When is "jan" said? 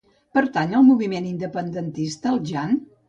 2.53-2.75